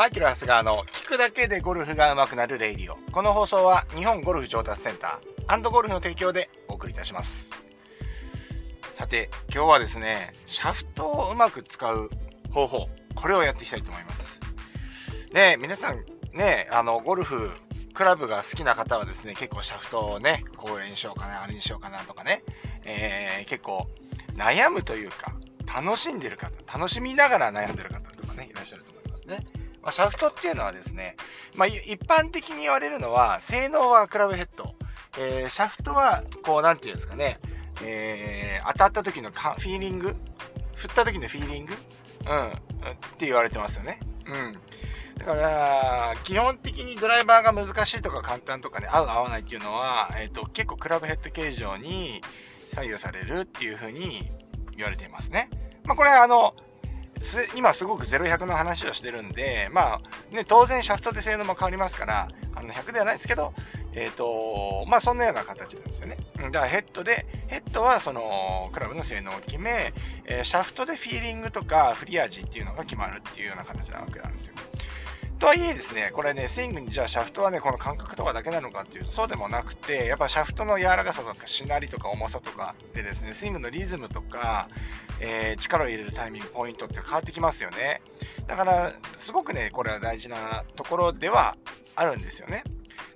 [0.00, 2.96] マイケル・ハスガーの聞くだけでゴルフが上手くなるレイディオ。
[3.12, 7.52] この放送は日本ゴルフ上達センターゴルフの提供でお送りいたします。
[8.94, 12.08] さて、今日はですね、シャフトをうまく使う
[12.50, 14.40] 方法、これをやっていきたいと思います。
[15.34, 17.50] ね皆さんね、あの、ゴルフ、
[17.92, 22.42] クラブが好きな方はですね、結構シャフトをね、これにしようかな、あれにしようかなとかね、
[22.86, 23.86] えー、結構
[24.34, 25.34] 悩むというか、
[25.66, 29.59] 楽しんでる方、楽しみながら悩んでる方とかね、いらっしゃると思いますね。
[29.82, 31.16] まあ、シャフトっていうのはですね、
[31.54, 34.74] まあ、一般的に言われるのは、性能はクラブヘッド。
[35.18, 37.40] えー、シャフトは、こう、なんていうんですかね、
[37.82, 40.14] えー、当たった時のフィーリング？
[40.76, 41.74] 振った時のフィーリング？
[42.28, 42.54] うん、っ
[43.18, 44.00] て言われてますよね。
[44.26, 44.52] うん。
[45.18, 52.20] だから、基本的にドライバーが難しいとか簡単とかね、合う合わないっていうのは、えっ、ー、と、結構クラブヘッド形状に
[52.68, 54.30] 左右されるっていう風に
[54.76, 55.50] 言われていますね。
[55.84, 56.54] まあ、これあの、
[57.54, 60.00] 今すごく0100の話をしてるんで、まあ、
[60.34, 63.52] ね、当然シャフトで性能も変わりますから、あの、100ではないですけど、
[63.92, 66.16] えっ、ー、と、まあ、そんなような形なんですよね。
[66.36, 69.92] だからヘッドで、ヘッドはその、クラブの性能を決め、
[70.24, 74.54] えー、シャフトでフィーリングとかフリアージっていうのが決まるっていうような形なわけなんですよ。
[75.40, 84.68] とはいえですね、これね、スイングにじゃあシャフトはね、この感覚とかだけなのかっていうと、そうでもなくて、やっぱシャフトの柔らかさとか、しなりとか重さとかでですね、スイングのリズムとか、
[85.18, 88.02] えー、力を入れるタイミング、ポイントって変わってきますよね。
[88.46, 91.56] だから、すごくね、これは大事なところでは
[91.96, 92.62] あるんですよね。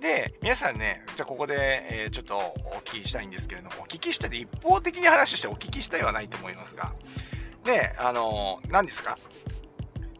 [0.00, 1.54] で、皆さんね、じゃあここで、
[1.88, 6.94] えー、ちょっとお聞きしたいんですけれども、お聞きしたで一方的に話してお聞きしたいはないと思いますが、
[7.64, 9.16] で、あのー、何ですか？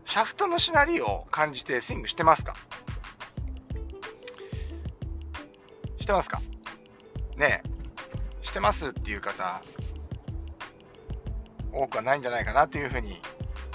[0.09, 2.57] シャフトのしなりを感じてスイングしてますか？
[5.99, 6.41] してますか？
[7.37, 7.69] ねえ、
[8.41, 9.63] してますっていう方、
[11.71, 13.21] 多くはないんじゃないかなというふうに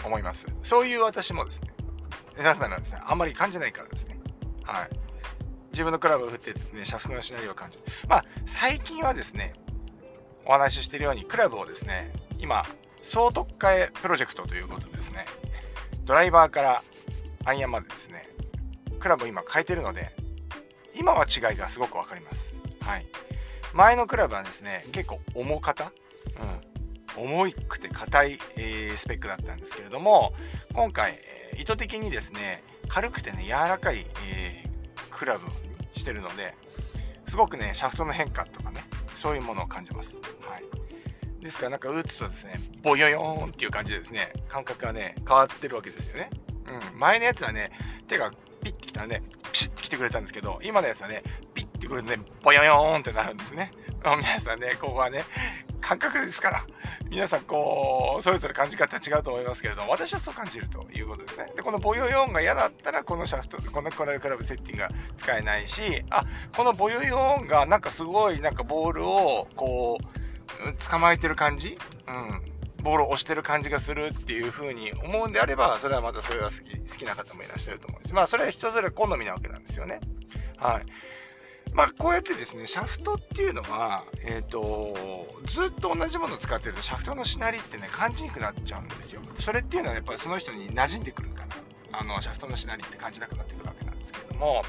[0.03, 0.47] 思います。
[0.63, 1.71] そういう私もですね、
[2.43, 4.19] なぜならですね、あんまり感じないからですね。
[4.63, 4.89] はい。
[5.71, 7.83] 自分のクラブを振って、ね、シャフトのしなりを感じる。
[8.07, 9.53] まあ、最近はですね、
[10.45, 12.65] お話ししているように、クラブをですね、今、
[13.03, 13.69] 総特化
[14.01, 15.25] プロジェクトということですね、
[16.05, 16.83] ドライバーから
[17.45, 18.27] アイアンまでですね、
[18.99, 20.11] クラブを今変えてるので、
[20.95, 22.53] 今は違いがすごくわかります。
[22.81, 23.05] はい。
[23.73, 25.91] 前のクラブはですね、結構重型、
[27.17, 30.33] うん、重くて硬い、えー、スペックだったんですけれども、
[30.73, 35.53] 今回、えー、意図的にですね、軽くてね、柔らかい、えー、クラブに
[35.95, 36.55] してるので、
[37.27, 38.83] すごくね、シャフトの変化とかね、
[39.15, 40.17] そういうものを感じます。
[40.41, 40.82] はい。
[41.43, 41.65] ですか？
[41.65, 46.29] らなんか打つとですね、ボヨヨーンっていう感じでですね、感覚がね、変わってるわけですよね。
[46.91, 46.99] うん。
[46.99, 47.71] 前のやつはね、
[48.07, 48.31] 手が
[48.63, 53.71] ピッてきたらね、ピシッてきてくれたんですけど、今のやつはね、ピッてくるとね、ボヨヨーンってなるんですね。
[54.03, 55.23] 皆さんね、ここはね、
[55.79, 56.65] 感覚ですから、
[57.09, 61.51] 皆さんこう、それぞれ感じ方違うと思いますけれども、私はそう感じるということですね。
[61.55, 70.22] で、このボヨヨーンが嫌だったら、このシャフト、このコラクラブセッティングが使えないし、あ、このボヨヨーンがなんかすごいなんかボールをこう、
[70.89, 71.77] 捕まえてる感じ、
[72.07, 80.01] うん、ボールを押してる感じがするっていう風に思うんであれば、それはまたそれは好き好きな方もいらっしゃると思うし、まあそれは人それ好みなわけなんですよね。
[80.57, 80.83] はい。
[81.73, 89.21] まあこうやってですね、シャフトっていうのは、えっ、ー、と、ずっと同じものを使ってるとシャフトのしなりってね、感じにくくなっちゃうんですよ。
[89.39, 91.45] それっていうのはやっぱりその人に馴染んでくるか
[91.91, 94.63] ら、あの、シャフトのしなりって感じなくなってくるわけなんですけども、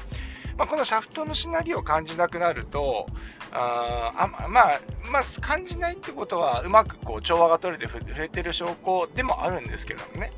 [0.57, 3.07] まあ、このシャフトのしなりを感じなくなると、
[3.51, 4.79] ああまあ、
[5.11, 10.31] まあ、感じないってことは、うまくこう調和が取れて触れてる証拠でもあるんですけどもね。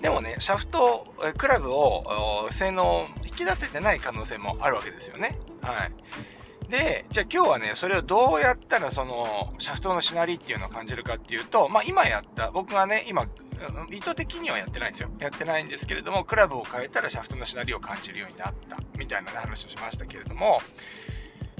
[0.00, 5.38] でもね、シャフト、クラブを性能引き出せてない可能性もあるわけですよね。
[5.60, 5.92] はい。
[6.70, 13.26] で、じゃあ今日はね、それをどうやったらその、シャフトのしなりっていうのを感じるかっていうと、まあ今やった、僕がね、今
[13.90, 15.10] 意図的にはやってないんですよ。
[15.18, 20.60] やってないんですけれども、クラブを変えたらシャフトのシナリオを感じるようになったみたいな、ね、話をしましたけれども、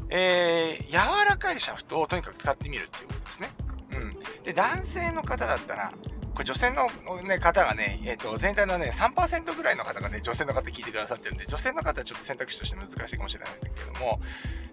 [0.08, 0.96] えー、柔
[1.28, 3.50] らかいシャフトをとにかく使ってみるっていうことですね。
[3.92, 4.42] うん。
[4.42, 5.92] で、男性の方だったら、
[6.34, 6.88] これ女性の、
[7.22, 14.20] ね、方がね、えっ、ー、と、全体のね、3%ぐらいの方がね、女性の方聞いてくださってるんで、女性の方はちょっと選択肢として難しいかもしれないですけども、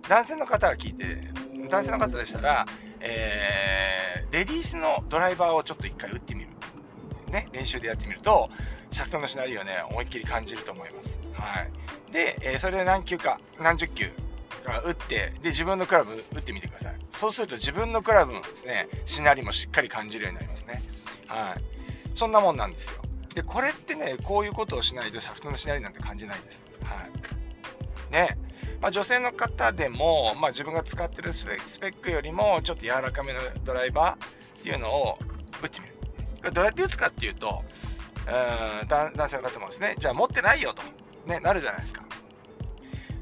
[0.08, 1.32] 男性の方が聞いて、
[1.70, 2.66] 男性の方でしたら、
[3.00, 6.50] えー、レディースのドライバーをちょっと一回打ってみる。
[7.32, 8.50] ね、練習でやってみると、
[8.92, 11.20] シャフトのシナリオをね、思いっきり感じると思います。
[11.34, 12.14] はい。
[12.14, 14.12] で、えー、それで何球か、何十球
[14.64, 16.96] か打って、で、自分のクラブ打ってみてください。
[17.12, 20.82] そうすると自分のクラブのですね、シナリもしっかり感じるようになりますね。
[21.28, 22.18] はい。
[22.18, 23.02] そんなもんなんですよ。
[23.34, 26.66] で、これってね、こういうことをしないとシャフトのシナリなんて感じないです。
[26.84, 27.06] は
[28.10, 28.14] い。
[28.14, 28.38] ね。
[28.82, 31.54] まあ、女性の方でも、まあ、自分が使ってるスペ
[31.88, 35.18] ックよりもちょっと柔らかめのドライバーっていうのを
[35.62, 35.97] 打ってみる。
[36.52, 37.64] どうやって打つかっていうと、
[38.28, 40.82] うん男性の方もですね、じゃあ持ってないよと、
[41.30, 42.04] ね、なるじゃないですか。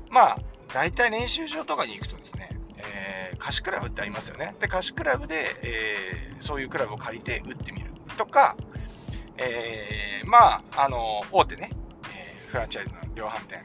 [0.10, 0.40] まあ、
[0.74, 4.56] 大体練習場とかに行くとですね、えー、貸しクラブってありますよね。
[4.60, 8.56] で、貸しクラブで、えー、そういうクラブを借りて打ってみるとか、
[9.38, 11.70] えー、まあ、あの、大手ね、
[12.16, 13.64] えー、フランチャイズの量販店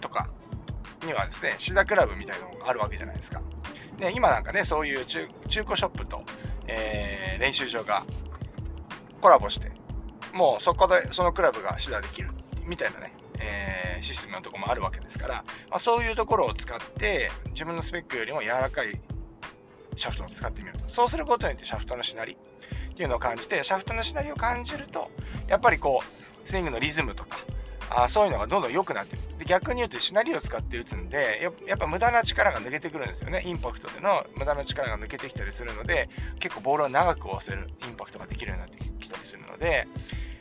[0.00, 0.28] とか
[1.04, 3.42] にはですね、シダクラブみたいなのがあるわけじゃないですか。
[3.98, 6.22] で、今なんかね、そういう中中古ショップと、
[6.68, 8.04] えー、練習場が
[9.20, 9.72] コラボして、
[10.34, 12.30] もうそこでそのクラブが指導できる
[12.64, 15.34] みたいなね、えー、システムのとこもあるわけですから、
[15.70, 19.00] まあ、そういうところを使って自分のスペックよりも柔らかい
[19.96, 20.84] シャフトを使ってみると。
[20.88, 22.36] そうすることによってシャフトのしなり
[22.90, 25.10] っていうのを感じてシャフトのしなりを感じると
[25.48, 27.38] やっぱりこうスイングのリズムとか
[27.90, 29.22] あそういうのがどんどん良くなってる。
[29.38, 33.42] で逆に言うとシナリオを使って打つんでやっぱ無駄な力が抜けてくるんですよね。
[33.44, 36.08] インパクトでの無駄な力が抜けてきたりするので
[36.40, 39.86] 結構ボールを長く押せるインパクトができるようになってきたりするので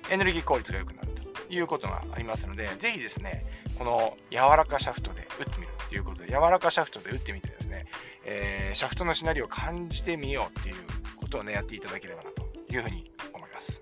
[0.09, 3.45] エネルギー効率が良くなるということがありますので是非ですね
[3.77, 7.85] この柔らかシャフトで打ってみるということで柔らかシャフトで打ってみてですね、
[8.25, 10.75] えー、シャフトのシナリオを感じてみようっていう
[11.15, 13.81] ことをねやっていただければなというふうに思います。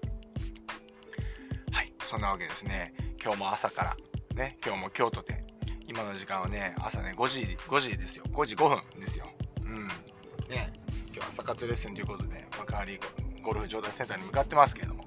[1.72, 1.94] はい。
[2.04, 2.94] そんなわけですね。
[3.26, 3.98] 今日も朝から
[4.36, 5.44] ね、今日も京都で、
[5.88, 8.24] 今の時間はね、朝ね、5時、5時ですよ。
[8.32, 9.26] 5時5分ですよ。
[9.64, 9.88] うん。
[10.48, 10.72] ね、
[11.12, 13.00] 今日朝活レッスンということで、幕張
[13.42, 15.06] ゴルフ上達センターに向かってますけれども、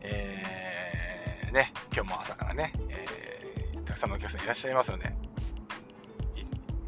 [0.00, 5.04] えー、ね、今日も朝からね、えー、たくさんのお客さんいらっしゃいますので、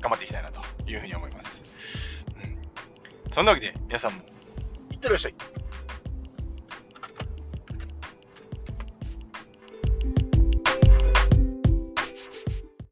[0.01, 1.63] 頑張っていきたいなというふうに思います。
[2.35, 3.33] うん。
[3.33, 4.23] そんなわけで、皆さんも、
[4.91, 5.35] いってらっしゃい。